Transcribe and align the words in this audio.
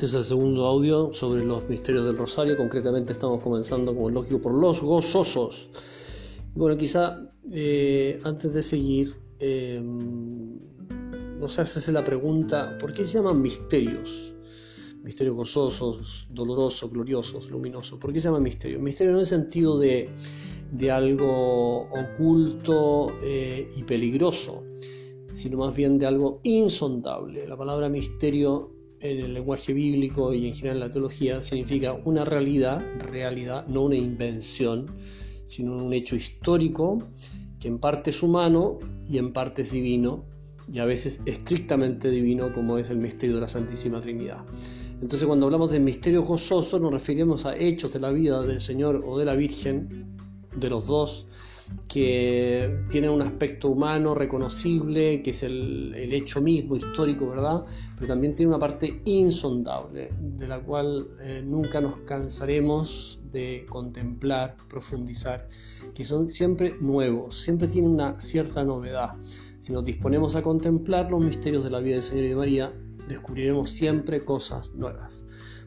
Este 0.00 0.06
es 0.06 0.14
el 0.14 0.24
segundo 0.24 0.64
audio 0.64 1.12
sobre 1.12 1.44
los 1.44 1.68
misterios 1.68 2.06
del 2.06 2.16
Rosario. 2.16 2.56
Concretamente 2.56 3.12
estamos 3.12 3.42
comenzando, 3.42 3.94
como 3.94 4.08
es 4.08 4.14
lógico, 4.14 4.40
por 4.40 4.54
los 4.54 4.80
gozosos. 4.80 5.68
Bueno, 6.54 6.74
quizá 6.78 7.20
eh, 7.52 8.18
antes 8.24 8.54
de 8.54 8.62
seguir, 8.62 9.14
eh, 9.40 9.78
nos 11.38 11.58
hace 11.58 11.92
la 11.92 12.02
pregunta, 12.02 12.78
¿por 12.78 12.94
qué 12.94 13.04
se 13.04 13.18
llaman 13.18 13.42
misterios? 13.42 14.32
Misterios 15.02 15.36
gozosos, 15.36 16.26
dolorosos, 16.30 16.90
gloriosos, 16.90 17.50
luminosos. 17.50 17.98
¿Por 17.98 18.14
qué 18.14 18.20
se 18.20 18.28
llaman 18.28 18.44
misterios? 18.44 18.80
Misterio 18.80 19.12
no 19.12 19.18
en 19.18 19.20
el 19.20 19.26
sentido 19.26 19.78
de, 19.78 20.08
algo 20.90 21.90
oculto 21.90 23.12
eh, 23.22 23.70
y 23.76 23.82
peligroso, 23.82 24.62
sino 25.26 25.58
más 25.58 25.76
bien 25.76 25.98
de 25.98 26.06
algo 26.06 26.40
insondable. 26.42 27.46
La 27.46 27.58
palabra 27.58 27.90
misterio 27.90 28.79
en 29.00 29.18
el 29.18 29.34
lenguaje 29.34 29.72
bíblico 29.72 30.32
y 30.34 30.46
en 30.46 30.54
general 30.54 30.76
en 30.76 30.80
la 30.80 30.90
teología 30.90 31.42
significa 31.42 31.94
una 32.04 32.24
realidad, 32.24 32.84
realidad, 32.98 33.66
no 33.66 33.84
una 33.84 33.96
invención, 33.96 34.86
sino 35.46 35.76
un 35.76 35.92
hecho 35.92 36.16
histórico 36.16 37.02
que 37.58 37.68
en 37.68 37.78
parte 37.78 38.10
es 38.10 38.22
humano 38.22 38.78
y 39.08 39.18
en 39.18 39.32
parte 39.32 39.62
es 39.62 39.72
divino 39.72 40.24
y 40.72 40.78
a 40.78 40.84
veces 40.84 41.20
estrictamente 41.26 42.10
divino 42.10 42.52
como 42.52 42.78
es 42.78 42.90
el 42.90 42.98
misterio 42.98 43.36
de 43.36 43.40
la 43.42 43.48
Santísima 43.48 44.00
Trinidad. 44.00 44.44
Entonces 45.00 45.26
cuando 45.26 45.46
hablamos 45.46 45.72
de 45.72 45.80
misterio 45.80 46.22
gozoso 46.22 46.78
nos 46.78 46.92
referimos 46.92 47.46
a 47.46 47.56
hechos 47.56 47.92
de 47.94 48.00
la 48.00 48.10
vida 48.10 48.42
del 48.42 48.60
Señor 48.60 49.02
o 49.04 49.18
de 49.18 49.24
la 49.24 49.34
Virgen, 49.34 50.16
de 50.54 50.68
los 50.68 50.86
dos, 50.86 51.26
que 51.88 52.84
tiene 52.88 53.08
un 53.08 53.20
aspecto 53.20 53.68
humano 53.68 54.14
reconocible, 54.14 55.22
que 55.22 55.30
es 55.30 55.42
el, 55.42 55.94
hecho 56.12 56.40
mismo 56.40 56.76
histórico, 56.76 57.28
¿verdad? 57.28 57.64
Pero 57.96 58.06
también 58.06 58.34
tiene 58.34 58.50
una 58.50 58.60
parte 58.60 59.02
insondable, 59.04 60.12
de 60.20 60.46
la 60.46 60.60
cual 60.60 61.08
eh, 61.20 61.42
nunca 61.44 61.80
nos 61.80 61.96
cansaremos 62.06 63.20
de 63.32 63.66
contemplar, 63.68 64.56
profundizar, 64.68 65.48
que 65.92 66.04
son 66.04 66.28
siempre 66.28 66.76
nuevos, 66.80 67.40
siempre 67.42 67.66
tienen 67.66 67.90
una 67.90 68.20
cierta 68.20 68.62
novedad. 68.62 69.16
Si 69.58 69.72
nos 69.72 69.84
disponemos 69.84 70.36
a 70.36 70.42
contemplar 70.42 71.10
los 71.10 71.20
misterios 71.20 71.64
de 71.64 71.70
la 71.70 71.80
vida 71.80 71.96
del 71.96 72.04
Señor 72.04 72.24
y 72.24 72.28
de 72.28 72.36
María, 72.36 72.72
descubriremos 73.08 73.70
siempre 73.70 74.24
cosas 74.24 74.70
nuevas. 74.74 75.26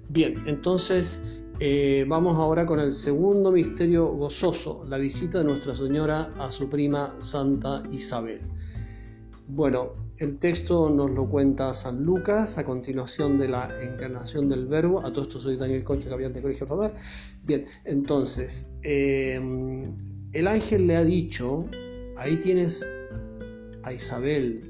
Bien, 0.09 0.43
entonces 0.47 1.42
eh, 1.59 2.05
vamos 2.07 2.37
ahora 2.37 2.65
con 2.65 2.79
el 2.79 2.91
segundo 2.91 3.51
misterio 3.51 4.07
gozoso, 4.07 4.83
la 4.87 4.97
visita 4.97 5.39
de 5.39 5.43
Nuestra 5.45 5.75
Señora 5.75 6.33
a 6.39 6.51
su 6.51 6.69
prima 6.69 7.15
Santa 7.19 7.83
Isabel. 7.91 8.41
Bueno, 9.47 9.91
el 10.17 10.39
texto 10.39 10.89
nos 10.89 11.11
lo 11.11 11.29
cuenta 11.29 11.73
San 11.73 12.03
Lucas 12.03 12.57
a 12.57 12.63
continuación 12.63 13.37
de 13.37 13.49
la 13.49 13.69
encarnación 13.83 14.49
del 14.49 14.67
Verbo. 14.67 15.05
A 15.05 15.11
todo 15.11 15.23
esto 15.23 15.39
soy 15.39 15.57
Daniel 15.57 15.83
Concha, 15.83 16.09
capellán 16.09 16.33
de 16.33 16.41
Colegio 16.41 16.65
Faber. 16.65 16.93
Bien, 17.43 17.65
entonces, 17.85 18.71
em, 18.81 19.83
el 20.31 20.47
ángel 20.47 20.87
le 20.87 20.95
ha 20.95 21.03
dicho, 21.03 21.65
ahí 22.17 22.37
tienes 22.37 22.89
a 23.83 23.93
Isabel, 23.93 24.63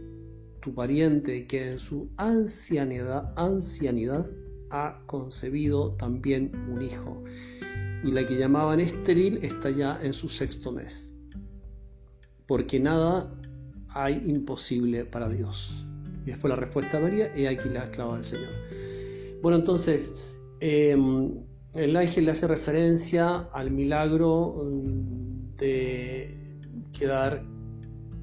tu 0.61 0.73
pariente, 0.73 1.45
que 1.47 1.71
en 1.71 1.79
su 1.79 2.09
ancianidad 2.17 3.31
ha 4.73 4.99
concebido 5.05 5.91
también 5.93 6.51
un 6.69 6.81
hijo, 6.81 7.23
y 8.03 8.11
la 8.11 8.25
que 8.25 8.37
llamaban 8.37 8.79
estéril 8.79 9.37
está 9.43 9.69
ya 9.69 9.97
en 10.01 10.11
su 10.11 10.27
sexto 10.27 10.71
mes, 10.71 11.13
porque 12.47 12.79
nada 12.79 13.33
hay 13.89 14.21
imposible 14.25 15.05
para 15.05 15.29
Dios. 15.29 15.85
Y 16.25 16.31
después 16.31 16.49
la 16.49 16.57
respuesta 16.57 16.97
de 16.97 17.03
María, 17.03 17.35
he 17.35 17.47
aquí 17.47 17.69
la 17.69 17.83
esclava 17.83 18.15
del 18.15 18.25
Señor. 18.25 18.51
Bueno, 19.41 19.57
entonces, 19.57 20.13
em, 20.59 21.43
el 21.73 21.95
ángel 21.95 22.25
le 22.25 22.31
hace 22.31 22.47
referencia 22.47 23.49
al 23.53 23.71
milagro 23.71 24.63
mm, 24.65 25.55
de 25.57 26.37
quedar 26.91 27.45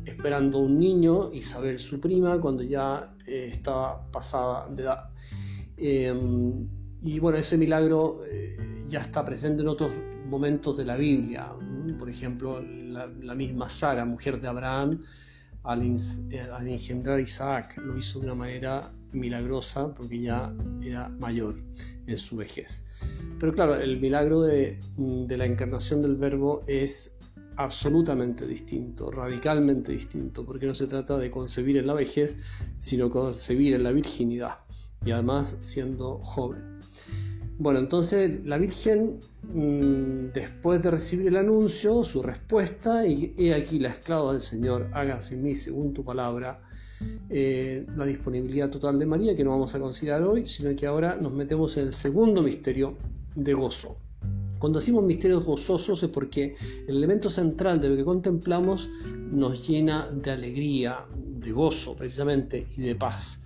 esperando 0.05 0.59
un 0.59 0.79
niño, 0.79 1.31
Isabel 1.33 1.79
su 1.79 2.01
prima, 2.01 2.41
cuando 2.41 2.63
ya 2.63 3.15
eh, 3.27 3.51
estaba 3.53 4.11
pasada 4.11 4.69
de 4.71 4.83
edad. 4.83 5.11
Em, 5.81 6.69
y 7.03 7.19
bueno, 7.19 7.39
ese 7.39 7.57
milagro 7.57 8.21
eh, 8.31 8.85
ya 8.87 9.01
está 9.01 9.25
presente 9.25 9.63
en 9.63 9.69
otros 9.69 9.93
momentos 10.27 10.77
de 10.77 10.85
la 10.85 10.97
Biblia. 10.97 11.53
Por 11.99 12.11
ejemplo, 12.11 12.61
la, 12.61 13.35
misma 13.35 13.69
Sara, 13.71 14.05
mujer 14.05 14.41
de 14.41 14.49
Abraham, 14.49 15.03
al, 15.63 15.97
eh, 16.31 16.41
al, 16.41 16.69
engendrar 16.69 17.19
Isaac, 17.19 17.79
lo 17.79 17.97
hizo 17.97 18.21
de 18.21 18.27
una 18.27 18.35
manera 18.35 18.93
milagrosa 19.13 19.93
porque 19.95 20.21
ya 20.21 20.55
era 20.83 21.09
mayor 21.09 21.57
en 22.07 22.19
su 22.19 22.37
vejez. 22.37 22.85
Pero 23.39 23.55
claro, 23.55 23.77
el 23.77 23.99
milagro 23.99 24.43
de 24.43 24.79
la 24.99 25.47
encarnación 25.47 26.03
del 26.03 26.17
Verbo 26.17 26.63
es 26.67 27.17
absolutamente 27.57 28.47
distinto, 28.47 29.11
radicalmente 29.11 29.93
distinto, 29.93 30.45
porque 30.45 30.67
no 30.67 30.75
se 30.75 30.87
trata 30.87 31.17
de 31.17 31.31
concebir 31.31 31.79
en 31.79 31.87
la 31.87 31.95
vejez, 31.95 32.37
sino 32.77 33.11
concebir 33.11 33.75
en 33.75 33.83
la 33.83 33.93
virginidad 33.93 34.59
y 35.05 35.11
además 35.11 35.57
siendo 35.61 36.19
joven. 36.19 36.81
Bueno, 37.59 37.79
entonces 37.79 38.45
la 38.47 38.57
Virgen, 38.57 39.21
mm, 39.43 40.33
después 40.33 40.83
de 40.83 40.91
recibir 40.91 41.27
el 41.29 41.37
anuncio, 41.37 42.03
su 42.05 42.23
respuesta, 42.23 43.07
y 43.07 43.35
he 43.37 43.53
aquí 43.53 43.79
la 43.79 43.91
esclava 43.91 44.33
del 44.33 44.41
Señor, 44.41 44.89
hágase 44.93 45.35
en 45.35 45.43
mí 45.43 45.55
según 45.55 45.93
tu 45.93 46.03
palabra, 46.03 46.63
eh, 47.29 47.87
la 47.97 48.05
disponibilidad 48.05 48.71
total 48.71 48.99
de 48.99 49.07
María, 49.07 49.35
que 49.35 49.45
no 49.45 49.51
vamos 49.51 49.75
a 49.75 49.79
considerar 49.79 50.23
hoy, 50.23 50.47
sino 50.47 50.75
que 50.75 50.87
ahora 50.87 51.17
nos 51.17 51.33
metemos 51.33 51.77
en 51.77 51.89
el 51.89 51.93
segundo 51.93 52.43
misterio 52.43 52.97
de 53.35 53.55
gozo. 53.55 53.97
Cuando 54.59 54.79
decimos 54.79 55.05
misterios 55.05 55.45
gozosos 55.45 56.03
es 56.03 56.11
porque 56.11 56.55
el 56.87 56.97
elemento 56.97 57.31
central 57.31 57.81
de 57.81 57.89
lo 57.89 57.97
que 57.97 58.05
contemplamos 58.05 58.91
nos 59.31 59.67
llena 59.67 60.11
de 60.11 60.31
alegría, 60.31 61.07
de 61.15 61.53
gozo 61.53 61.97
precisamente 61.97 62.67
y 62.77 62.83
de 62.83 62.95
paz. 62.95 63.40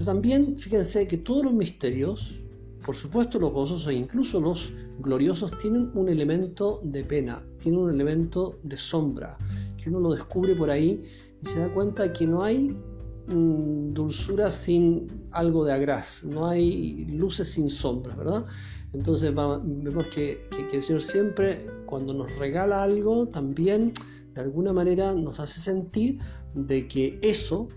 Pero 0.00 0.12
también 0.12 0.56
fíjense 0.56 1.06
que 1.06 1.18
todos 1.18 1.44
los 1.44 1.52
misterios, 1.52 2.40
por 2.86 2.96
supuesto 2.96 3.38
los 3.38 3.52
gozosos 3.52 3.88
e 3.88 3.92
incluso 3.92 4.40
los 4.40 4.72
gloriosos, 4.98 5.58
tienen 5.58 5.90
un 5.92 6.08
elemento 6.08 6.80
de 6.82 7.04
pena, 7.04 7.44
tienen 7.58 7.82
un 7.82 7.90
elemento 7.90 8.58
de 8.62 8.78
sombra, 8.78 9.36
que 9.76 9.90
uno 9.90 10.00
lo 10.00 10.14
descubre 10.14 10.54
por 10.54 10.70
ahí 10.70 11.00
y 11.42 11.46
se 11.46 11.58
da 11.58 11.68
cuenta 11.74 12.14
que 12.14 12.26
no 12.26 12.42
hay 12.42 12.70
mm, 12.70 13.92
dulzura 13.92 14.50
sin 14.50 15.06
algo 15.32 15.66
de 15.66 15.74
agraz, 15.74 16.24
no 16.24 16.46
hay 16.46 17.04
luces 17.04 17.50
sin 17.50 17.68
sombras, 17.68 18.16
¿verdad? 18.16 18.46
Entonces 18.94 19.34
vemos 19.34 20.06
que, 20.06 20.48
que, 20.70 20.76
el 20.78 20.82
Señor 20.82 21.02
siempre, 21.02 21.66
cuando 21.84 22.14
nos 22.14 22.34
regala 22.38 22.82
algo, 22.82 23.28
también 23.28 23.92
de 24.32 24.40
alguna 24.40 24.72
manera 24.72 25.12
nos 25.12 25.40
hace 25.40 25.60
sentir 25.60 26.20
de 26.54 26.88
que 26.88 27.18
eso 27.20 27.68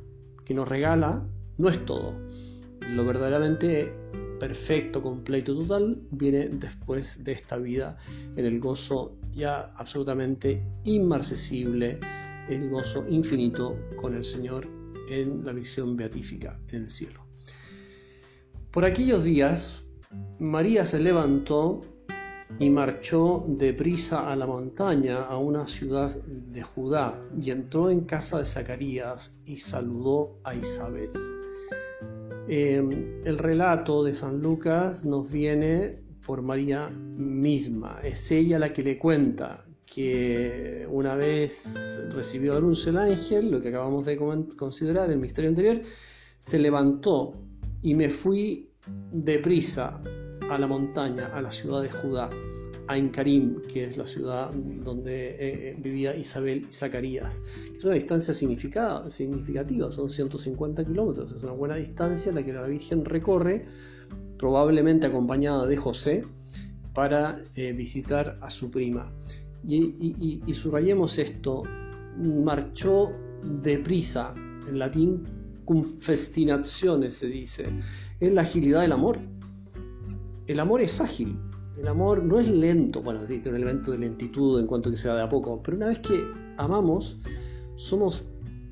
que 0.46 0.54
nos 0.54 0.70
regala 0.70 1.28
no 1.58 1.70
es 1.70 1.84
todo. 1.86 2.14
Lo 2.90 3.06
verdaderamente 3.06 3.94
perfecto, 4.40 5.02
completo, 5.02 5.56
total, 5.56 6.02
viene 6.12 6.50
después 6.50 7.24
de 7.24 7.32
esta 7.32 7.58
vida 7.58 7.98
en 8.36 8.46
el 8.46 8.60
gozo 8.60 9.16
ya 9.32 9.74
absolutamente 9.78 10.62
inmarcesible, 10.84 12.00
el 12.50 12.70
gozo 12.70 13.06
infinito 13.08 13.78
con 13.96 14.14
el 14.16 14.24
Señor 14.24 14.68
en 15.10 15.46
la 15.46 15.54
visión 15.54 15.96
beatífica 15.96 16.60
en 16.70 16.84
el 16.84 16.90
cielo. 16.90 17.26
Por 18.72 18.84
aquellos 18.84 19.24
días, 19.24 19.84
María 20.40 20.86
se 20.86 21.00
levantó 21.00 21.80
y 22.60 22.70
marchó 22.70 23.46
deprisa 23.48 24.32
a 24.32 24.36
la 24.36 24.46
montaña, 24.46 25.24
a 25.24 25.38
una 25.38 25.66
ciudad 25.68 26.14
de 26.26 26.62
Judá, 26.64 27.20
y 27.40 27.52
entró 27.52 27.90
en 27.90 28.02
casa 28.02 28.40
de 28.40 28.46
Zacarías 28.46 29.40
y 29.46 29.58
saludó 29.58 30.38
a 30.44 30.54
Isabel. 30.54 31.33
Em, 32.48 33.24
el 33.24 33.38
relato 33.38 34.04
de 34.04 34.14
San 34.14 34.42
Lucas 34.42 35.06
nos 35.06 35.32
viene 35.32 36.00
por 36.26 36.42
María 36.42 36.90
misma. 36.90 38.00
Es 38.04 38.32
ella 38.32 38.60
la 38.60 38.74
que 38.74 38.84
le 38.84 38.98
cuenta 38.98 39.66
que 39.86 40.88
una 40.90 41.16
vez 41.16 42.00
recibió 42.14 42.54
el 42.54 42.60
anuncio 42.60 42.92
del 42.92 43.12
ángel, 43.12 43.52
lo 43.52 43.62
que 43.62 43.70
acabamos 43.70 44.06
de 44.06 44.18
considerar, 44.58 45.10
el 45.10 45.20
misterio 45.20 45.50
anterior, 45.50 45.82
se 46.40 46.60
levantó 46.60 47.36
y 47.82 47.94
me 47.94 48.10
fui 48.10 48.70
deprisa 49.12 50.02
a 50.50 50.58
la 50.58 50.68
montaña, 50.68 51.28
a 51.28 51.42
la 51.42 51.52
ciudad 51.52 51.82
de 51.82 51.92
Judá 51.92 52.30
a 52.88 52.98
Incarim, 52.98 53.62
que 53.62 53.86
es 53.86 53.98
la 53.98 54.06
ciudad 54.06 54.52
donde 54.54 55.30
eh, 55.32 55.36
eh, 55.40 55.76
vivía 55.80 56.16
Isabel 56.16 56.66
y 56.70 56.74
Zacarías. 56.74 57.42
Es 57.78 57.84
una 57.84 57.94
distancia 57.94 58.34
significativa, 58.34 59.92
son 59.92 60.10
150 60.10 60.86
kilómetros, 60.86 61.32
es 61.32 61.44
una 61.44 61.54
buena 61.54 61.76
distancia 61.76 62.32
la 62.32 62.44
que 62.44 62.54
la 62.54 62.68
Virgen 62.68 63.06
recorre, 63.06 63.66
probablemente 64.38 65.08
acompañada 65.08 65.66
de 65.66 65.78
José, 65.78 66.26
para 66.94 67.42
eh, 67.56 67.72
visitar 67.74 68.38
a 68.42 68.50
su 68.50 68.70
prima. 68.70 69.12
Y, 69.66 70.42
subrayemos 70.54 71.18
esto, 71.18 71.64
marchó 72.18 73.12
deprisa, 73.62 74.34
en 74.68 74.80
latín 74.80 75.24
cum 75.66 75.84
festinazione 75.98 77.10
se 77.10 77.28
dice, 77.28 77.68
es 78.20 78.34
la 78.34 78.42
agilidad 78.42 78.82
del 78.82 78.92
amor 78.92 79.20
el 80.48 80.60
amor 80.60 80.82
es 80.82 81.00
ágil, 81.00 81.38
el 81.78 81.88
amor 81.88 82.24
no 82.24 82.40
es 82.40 82.48
lento, 82.48 83.02
bueno, 83.02 83.22
tiene 83.26 83.50
un 83.50 83.56
elemento 83.56 83.92
de 83.92 83.98
lentitud 83.98 84.60
en 84.60 84.68
cuanto 84.68 84.92
que 84.92 84.98
sea 84.98 85.16
de 85.16 85.24
a 85.24 85.30
poco, 85.30 85.62
pero 85.64 85.78
una 85.78 85.88
vez 85.88 86.00
que 86.00 86.24
amamos, 86.58 87.18
somos 87.76 88.26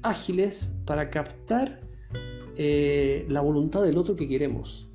ágiles 0.03 0.69
para 0.85 1.09
captar 1.09 1.81
eh, 2.57 3.25
la 3.29 3.41
voluntad 3.41 3.83
del 3.83 3.97
otro 3.97 4.15
que 4.15 4.27
queremos. 4.27 4.87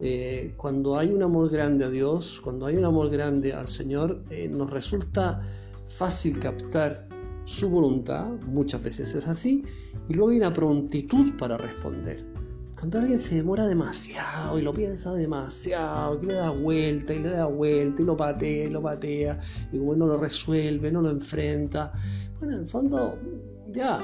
Eh, 0.00 0.54
cuando 0.56 0.98
hay 0.98 1.12
un 1.12 1.22
amor 1.22 1.48
grande 1.50 1.84
a 1.84 1.90
Dios, 1.90 2.40
cuando 2.42 2.66
hay 2.66 2.76
un 2.76 2.84
amor 2.84 3.08
grande 3.10 3.52
al 3.52 3.68
Señor, 3.68 4.24
eh, 4.28 4.48
nos 4.48 4.70
resulta 4.70 5.40
fácil 5.88 6.38
captar 6.40 7.08
su 7.44 7.68
voluntad, 7.68 8.26
muchas 8.46 8.82
veces 8.82 9.14
es 9.14 9.26
así, 9.26 9.64
y 10.08 10.14
luego 10.14 10.30
hay 10.30 10.38
una 10.38 10.52
prontitud 10.52 11.36
para 11.38 11.56
responder. 11.56 12.33
Cuando 12.74 12.98
alguien 12.98 13.18
se 13.18 13.36
demora 13.36 13.66
demasiado 13.66 14.58
y 14.58 14.62
lo 14.62 14.74
piensa 14.74 15.12
demasiado, 15.12 16.20
y 16.22 16.26
le 16.26 16.34
da 16.34 16.50
vuelta 16.50 17.14
y 17.14 17.20
le 17.20 17.30
da 17.30 17.46
vuelta 17.46 18.02
y 18.02 18.04
lo 18.04 18.16
patea 18.16 18.64
y 18.64 18.70
lo 18.70 18.82
patea, 18.82 19.40
y 19.72 19.78
como 19.78 19.94
no 19.94 20.06
lo 20.06 20.18
resuelve, 20.18 20.90
no 20.90 21.00
lo 21.00 21.10
enfrenta, 21.10 21.92
bueno, 22.38 22.54
en 22.54 22.60
el 22.62 22.68
fondo 22.68 23.18
ya 23.70 24.02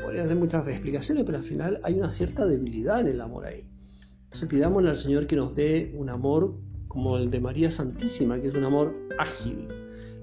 podría 0.00 0.24
hacer 0.24 0.36
muchas 0.36 0.66
explicaciones, 0.68 1.24
pero 1.24 1.38
al 1.38 1.44
final 1.44 1.80
hay 1.82 1.94
una 1.94 2.10
cierta 2.10 2.46
debilidad 2.46 3.00
en 3.00 3.08
el 3.08 3.20
amor 3.20 3.46
ahí. 3.46 3.66
Entonces 4.24 4.48
pidámosle 4.48 4.90
al 4.90 4.96
Señor 4.96 5.26
que 5.26 5.36
nos 5.36 5.54
dé 5.54 5.92
un 5.94 6.08
amor 6.08 6.54
como 6.88 7.16
el 7.16 7.30
de 7.30 7.40
María 7.40 7.70
Santísima, 7.70 8.40
que 8.40 8.48
es 8.48 8.54
un 8.54 8.64
amor 8.64 8.94
ágil, 9.18 9.68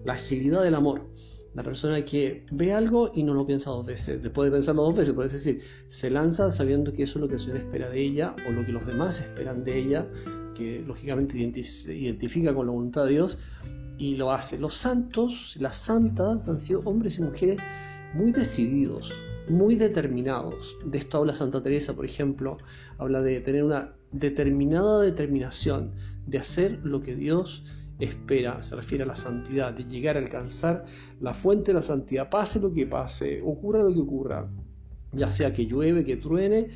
la 0.05 0.13
agilidad 0.13 0.63
del 0.63 0.75
amor. 0.75 1.09
La 1.55 1.63
persona 1.63 2.05
que 2.05 2.45
ve 2.51 2.73
algo 2.73 3.11
y 3.13 3.23
no 3.23 3.33
lo 3.33 3.45
piensa 3.45 3.71
dos 3.71 3.85
veces, 3.85 4.21
después 4.21 4.45
de 4.45 4.51
pensarlo 4.51 4.83
dos 4.83 4.95
veces, 4.95 5.13
puede 5.13 5.29
decir, 5.29 5.61
se 5.89 6.09
lanza 6.09 6.51
sabiendo 6.51 6.93
que 6.93 7.03
eso 7.03 7.17
es 7.17 7.21
lo 7.21 7.27
que 7.27 7.35
el 7.35 7.39
Señor 7.39 7.57
espera 7.57 7.89
de 7.89 8.01
ella 8.01 8.35
o 8.47 8.51
lo 8.51 8.65
que 8.65 8.71
los 8.71 8.85
demás 8.85 9.19
esperan 9.19 9.63
de 9.63 9.79
ella, 9.79 10.07
que 10.55 10.83
lógicamente 10.85 11.63
se 11.63 11.95
identifica 11.95 12.53
con 12.53 12.67
la 12.67 12.71
voluntad 12.71 13.05
de 13.05 13.11
Dios 13.11 13.37
y 13.97 14.15
lo 14.15 14.31
hace. 14.31 14.59
Los 14.59 14.75
santos, 14.75 15.55
las 15.59 15.77
santas 15.77 16.47
han 16.47 16.59
sido 16.59 16.81
hombres 16.85 17.17
y 17.17 17.23
mujeres 17.23 17.57
muy 18.13 18.31
decididos, 18.31 19.11
muy 19.49 19.75
determinados. 19.75 20.77
De 20.85 20.99
esto 20.99 21.17
habla 21.17 21.35
Santa 21.35 21.63
Teresa, 21.63 21.95
por 21.95 22.05
ejemplo, 22.05 22.57
habla 22.97 23.21
de 23.21 23.41
tener 23.41 23.63
una 23.63 23.93
determinada 24.11 25.01
determinación 25.01 25.91
de 26.27 26.37
hacer 26.37 26.79
lo 26.83 27.01
que 27.01 27.15
Dios 27.15 27.63
espera, 27.99 28.63
se 28.63 28.75
refiere 28.75 29.03
a 29.03 29.07
la 29.07 29.15
santidad, 29.15 29.73
de 29.73 29.83
llegar 29.83 30.15
a 30.15 30.19
alcanzar 30.19 30.85
la 31.19 31.33
fuente 31.33 31.67
de 31.67 31.73
la 31.75 31.81
santidad, 31.81 32.29
pase 32.29 32.59
lo 32.59 32.73
que 32.73 32.87
pase, 32.87 33.41
ocurra 33.43 33.83
lo 33.83 33.93
que 33.93 33.99
ocurra, 33.99 34.49
ya 35.13 35.29
sea 35.29 35.51
que 35.51 35.65
llueve, 35.65 36.05
que 36.05 36.17
truene, 36.17 36.67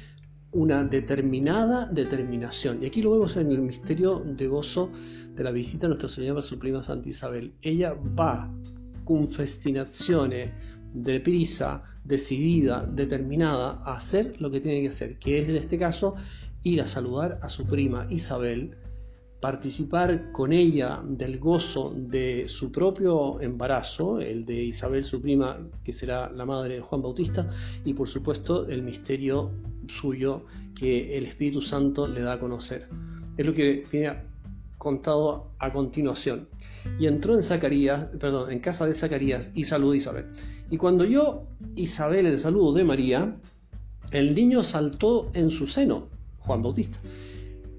una 0.51 0.83
determinada 0.83 1.87
determinación. 1.87 2.81
Y 2.81 2.85
aquí 2.85 3.01
lo 3.01 3.11
vemos 3.11 3.35
en 3.37 3.51
el 3.51 3.61
misterio 3.61 4.19
de 4.19 4.47
gozo 4.47 4.91
de 5.35 5.43
la 5.43 5.51
visita 5.51 5.87
a 5.87 5.89
Nuestra 5.89 6.09
Señora 6.09 6.41
su 6.41 6.59
prima 6.59 6.83
Santa 6.83 7.09
Isabel. 7.09 7.53
Ella 7.61 7.95
va 8.19 8.53
con 9.03 9.29
festinazione, 9.29 10.53
deprisa, 10.93 11.83
decidida, 12.03 12.85
determinada 12.85 13.81
a 13.83 13.95
hacer 13.95 14.39
lo 14.39 14.51
que 14.51 14.61
tiene 14.61 14.81
que 14.81 14.89
hacer, 14.89 15.17
que 15.17 15.39
es 15.39 15.49
en 15.49 15.55
este 15.55 15.77
caso 15.77 16.15
ir 16.61 16.81
a 16.81 16.87
saludar 16.87 17.39
a 17.41 17.49
su 17.49 17.65
prima 17.65 18.05
Isabel, 18.09 18.77
participar 19.44 20.31
con 20.31 20.54
ella 20.54 21.01
del 21.06 21.38
gozo 21.38 21.94
de 21.94 22.48
su 22.48 22.72
propio 22.72 23.42
embarazo, 23.42 24.22
el 24.22 24.45
de 24.45 24.63
Isabel, 24.63 25.04
su 25.04 25.22
prima, 25.22 25.60
que 25.84 25.92
será 25.92 26.31
la 26.31 26.45
madre 26.45 26.75
de 26.75 26.80
Juan 26.80 27.01
Bautista, 27.01 27.50
y 27.84 27.94
por 27.94 28.07
supuesto 28.07 28.66
el 28.69 28.84
misterio 28.84 29.51
suyo 29.90 30.45
que 30.74 31.18
el 31.18 31.25
Espíritu 31.25 31.62
Santo 31.62 32.07
le 32.07 32.22
da 32.22 32.34
a 32.36 32.40
conocer. 32.40 32.88
Es 33.36 33.45
lo 33.45 33.54
que 33.54 33.84
viene 33.92 34.16
contado 34.78 35.50
a 35.60 35.74
continuación. 35.74 36.48
Y 36.98 37.07
entró 37.07 37.34
en 37.34 37.44
Zacarías, 37.44 38.12
perdón, 38.18 38.50
en 38.50 38.60
casa 38.60 38.86
de 38.86 38.94
Zacarías 38.94 39.51
y 39.54 39.66
saludó 39.66 39.92
a 39.92 39.98
Isabel. 39.98 40.25
Y 40.72 40.78
cuando 40.78 41.04
yo 41.04 41.44
Isabel 41.75 42.28
el 42.28 42.40
saludo 42.40 42.72
de 42.72 42.86
María, 42.86 43.36
el 44.12 44.36
niño 44.36 44.63
saltó 44.63 45.30
en 45.34 45.51
su 45.51 45.68
seno, 45.68 46.07
Juan 46.40 46.63
Bautista. 46.63 46.98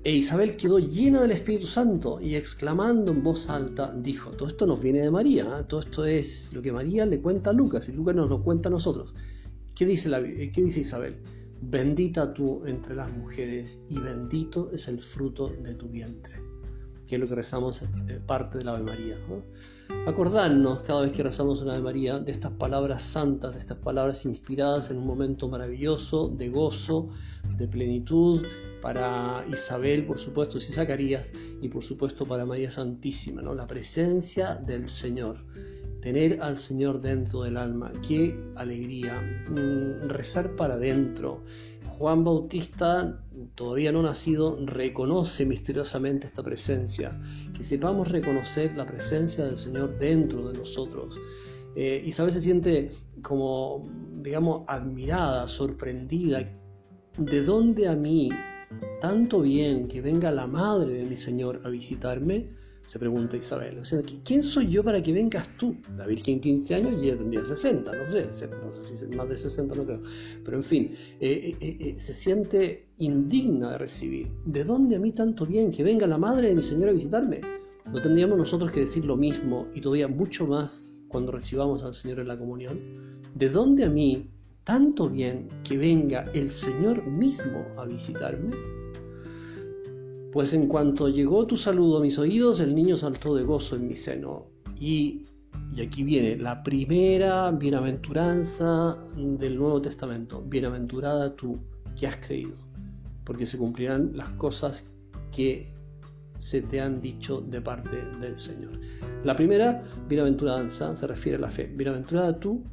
E 0.05 0.12
Isabel 0.12 0.55
quedó 0.55 0.79
llena 0.79 1.23
del 1.23 1.31
Espíritu 1.31 1.67
Santo 1.67 2.21
y 2.21 2.35
exclamando 2.35 3.11
en 3.11 3.23
voz 3.23 3.49
alta 3.49 3.91
dijo, 3.97 4.33
todo 4.33 4.49
esto 4.49 4.67
nos 4.67 4.79
viene 4.79 5.01
de 5.01 5.11
María, 5.11 5.45
¿eh? 5.61 5.65
todo 5.67 5.81
esto 5.81 6.05
es 6.05 6.53
lo 6.53 6.61
que 6.61 6.73
María 6.73 7.06
le 7.06 7.23
cuenta 7.23 7.49
a 7.49 7.53
Lucas 7.55 7.89
y 7.89 7.93
Lucas 7.93 8.15
nos 8.15 8.29
lo 8.29 8.43
cuenta 8.43 8.69
a 8.69 8.73
nosotros. 8.73 9.15
¿Qué 9.75 9.87
dice, 9.87 10.11
la, 10.11 10.23
qué 10.23 10.53
dice 10.62 10.81
Isabel? 10.81 11.17
Bendita 11.62 12.35
tú 12.35 12.67
entre 12.67 12.95
las 12.95 13.11
mujeres 13.17 13.81
y 13.89 13.99
bendito 13.99 14.71
es 14.75 14.89
el 14.89 15.01
fruto 15.01 15.49
de 15.49 15.75
tu 15.75 15.89
vientre, 15.89 16.35
que 17.06 17.15
es 17.15 17.21
lo 17.23 17.27
que 17.27 17.37
rezamos 17.37 17.81
eh, 17.81 18.21
parte 18.27 18.59
de 18.59 18.65
la 18.65 18.73
Ave 18.73 18.83
María. 18.83 19.19
Acordarnos 20.06 20.83
cada 20.83 21.01
vez 21.01 21.12
que 21.12 21.23
rezamos 21.23 21.62
una 21.62 21.73
Ave 21.73 21.83
María 21.83 22.19
de 22.19 22.31
estas 22.31 22.53
palabras 22.53 23.03
santas, 23.03 23.55
de 23.55 23.61
estas 23.61 23.79
palabras 23.79 24.27
inspiradas 24.27 24.91
en 24.91 24.99
un 24.99 25.06
momento 25.06 25.49
maravilloso 25.49 26.29
de 26.29 26.51
gozo, 26.51 27.09
de 27.56 27.67
plenitud, 27.69 28.43
para 28.85 29.47
Isabel, 29.51 30.05
por 30.05 30.21
supuesto, 30.21 30.59
y 30.59 30.61
Zacarías, 30.61 31.33
y 31.63 31.71
por 31.71 31.83
supuesto 31.83 32.27
para 32.27 32.45
María 32.45 32.71
Santísima, 32.71 33.41
¿no? 33.41 33.55
la 33.55 33.67
presencia 33.67 34.57
del 34.57 34.91
Señor, 34.91 35.39
tener 36.03 36.43
al 36.43 36.59
Señor 36.59 37.01
dentro 37.01 37.45
del 37.45 37.57
alma, 37.57 37.91
qué 38.07 38.39
alegría, 38.57 39.19
mm, 39.49 40.07
rezar 40.11 40.55
para 40.55 40.75
adentro. 40.75 41.45
Juan 41.97 42.25
Bautista, 42.25 43.25
todavía 43.55 43.91
no 43.91 44.03
nacido, 44.03 44.59
reconoce 44.67 45.47
misteriosamente 45.47 46.27
esta 46.27 46.43
presencia, 46.43 47.19
que 47.57 47.65
sepamos 47.65 48.09
reconocer 48.09 48.77
la 48.77 48.85
presencia 48.85 49.47
del 49.47 49.57
Señor 49.57 49.99
dentro 49.99 50.47
de 50.51 50.59
nosotros. 50.59 51.19
Eh, 51.75 52.03
Isabel 52.05 52.35
se 52.35 52.43
siente 52.43 52.93
como, 53.23 53.89
digamos, 54.23 54.65
admirada, 54.67 55.49
sorprendida. 55.49 56.47
¿De 57.17 57.43
dónde 57.43 57.89
a 57.89 57.95
mí 57.95 58.29
tanto 59.00 59.41
bien 59.41 59.88
que 59.88 60.00
venga 60.00 60.31
la 60.31 60.47
madre 60.47 60.94
de 60.94 61.05
mi 61.05 61.17
Señor 61.17 61.61
a 61.65 61.69
visitarme? 61.69 62.49
Se 62.87 62.99
pregunta 62.99 63.37
Isabel. 63.37 63.79
O 63.79 63.85
sea, 63.85 64.03
¿quién 64.25 64.43
soy 64.43 64.69
yo 64.69 64.85
para 64.85 65.03
que 65.03 65.12
vengas 65.12 65.49
tú? 65.56 65.76
La 65.97 66.06
Virgen 66.06 66.41
15 66.41 66.75
años 66.75 67.03
y 67.03 67.06
ella 67.06 67.19
tendría 67.19 67.44
60, 67.44 67.93
no 67.97 68.06
sé, 68.06 68.26
no 68.26 68.73
sé 68.73 68.97
si 68.97 69.06
más 69.08 69.29
de 69.29 69.39
60 69.39 69.75
no 69.75 69.84
creo. 69.84 70.03
Pero 70.44 70.56
en 70.58 70.63
fin, 70.63 70.93
eh, 71.20 71.56
eh, 71.60 71.77
eh, 71.81 71.94
se 71.99 72.13
siente 72.13 72.87
indigna 72.99 73.72
de 73.72 73.79
recibir. 73.79 74.31
¿De 74.44 74.65
dónde 74.65 74.96
a 74.96 74.99
mí 74.99 75.13
tanto 75.13 75.46
bien 75.46 75.70
que 75.70 75.82
venga 75.82 76.06
la 76.06 76.19
madre 76.19 76.49
de 76.49 76.55
mi 76.55 76.63
Señor 76.63 76.91
a 76.91 76.93
visitarme? 76.93 77.41
¿No 77.91 78.03
tendríamos 78.03 78.37
nosotros 78.37 78.70
que 78.70 78.81
decir 78.81 79.05
lo 79.05 79.17
mismo 79.17 79.67
y 79.75 79.81
todavía 79.81 80.08
mucho 80.08 80.46
más 80.46 80.93
cuando 81.08 81.32
recibamos 81.32 81.82
al 81.84 81.94
Señor 81.94 82.20
en 82.20 82.29
la 82.29 82.39
comunión? 82.39 82.81
¿De 83.34 83.49
dónde 83.49 83.84
a 83.84 83.91
mí 83.91 84.29
tanto 84.65 85.09
bien 85.09 85.49
que 85.63 85.77
venga 85.77 86.31
el 86.35 86.51
Señor 86.51 87.06
mismo 87.06 87.65
a 87.77 87.85
visitarme? 87.85 88.56
Pues 90.33 90.53
en 90.53 90.67
cuanto 90.67 91.09
llegó 91.09 91.47
tu 91.47 91.56
saludo 91.56 91.99
a 91.99 92.01
mis 92.01 92.19
oídos, 92.19 92.59
el 92.61 92.75
niño 92.75 92.97
saltó 92.97 93.37
de 93.37 93.44
gozo 93.44 93.77
en 93.77 93.87
mi 93.87 93.94
seno. 93.94 94.47
Y, 94.81 95.27
y 95.77 95.83
aquí 95.83 96.03
viene 96.03 96.37
la 96.37 96.63
primera 96.63 97.51
bienaventuranza 97.53 98.99
del 99.17 99.56
Nuevo 99.56 99.81
Testamento. 99.81 100.43
Bienaventurada 100.43 101.37
tú 101.37 101.59
que 101.97 102.09
has 102.09 102.17
creído, 102.17 102.56
porque 103.25 103.47
se 103.47 103.59
cumplirán 103.59 104.17
las 104.17 104.31
cosas 104.31 104.85
que 105.31 105.73
se 106.39 106.63
te 106.63 106.81
han 106.81 107.01
dicho 107.01 107.41
de 107.41 107.61
parte 107.61 107.97
del 108.21 108.37
Señor. 108.37 108.73
La 109.23 109.37
primera 109.37 109.83
bienaventuranza 110.09 110.97
se 110.97 111.06
refiere 111.06 111.39
a 111.39 111.43
la 111.43 111.51
fe. 111.51 111.73
Bienaventurada 111.77 112.39
tú 112.41 112.65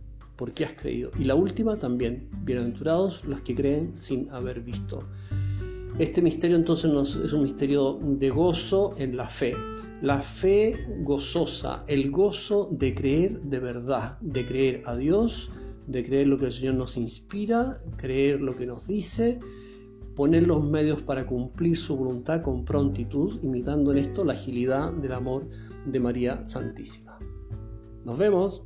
porque 0.41 0.65
has 0.65 0.73
creído. 0.73 1.11
Y 1.19 1.25
la 1.25 1.35
última 1.35 1.77
también, 1.77 2.27
bienaventurados 2.43 3.23
los 3.25 3.41
que 3.41 3.53
creen 3.53 3.95
sin 3.95 4.27
haber 4.31 4.61
visto. 4.61 5.03
Este 5.99 6.19
misterio 6.19 6.57
entonces 6.57 6.91
es 7.23 7.31
un 7.31 7.43
misterio 7.43 7.99
de 8.01 8.31
gozo 8.31 8.95
en 8.97 9.15
la 9.15 9.29
fe. 9.29 9.53
La 10.01 10.19
fe 10.19 10.73
gozosa, 11.03 11.83
el 11.87 12.09
gozo 12.09 12.69
de 12.71 12.95
creer 12.95 13.39
de 13.41 13.59
verdad, 13.59 14.17
de 14.21 14.43
creer 14.43 14.81
a 14.87 14.95
Dios, 14.95 15.51
de 15.85 16.03
creer 16.03 16.25
lo 16.25 16.39
que 16.39 16.45
el 16.45 16.51
Señor 16.51 16.73
nos 16.73 16.97
inspira, 16.97 17.79
creer 17.97 18.41
lo 18.41 18.55
que 18.55 18.65
nos 18.65 18.87
dice, 18.87 19.37
poner 20.15 20.47
los 20.47 20.65
medios 20.65 21.03
para 21.03 21.27
cumplir 21.27 21.77
su 21.77 21.95
voluntad 21.95 22.41
con 22.41 22.65
prontitud, 22.65 23.37
imitando 23.43 23.91
en 23.91 23.99
esto 23.99 24.25
la 24.25 24.33
agilidad 24.33 24.91
del 24.91 25.13
amor 25.13 25.47
de 25.85 25.99
María 25.99 26.43
Santísima. 26.47 27.19
Nos 28.05 28.17
vemos. 28.17 28.63